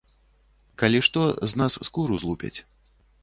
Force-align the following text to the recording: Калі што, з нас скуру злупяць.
Калі 0.83 0.99
што, 1.07 1.21
з 1.53 1.61
нас 1.63 1.77
скуру 1.89 2.13
злупяць. 2.23 2.55